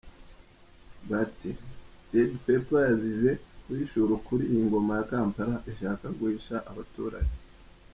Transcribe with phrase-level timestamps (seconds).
[1.09, 1.51] Bati
[2.11, 3.31] “Red Pepper yazize
[3.65, 7.35] guhishura ukuri iyi ngoma ya Kampala ishaka guhisha abaturage.”